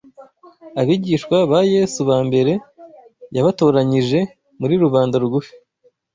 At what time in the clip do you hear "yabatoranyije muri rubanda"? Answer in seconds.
3.35-5.15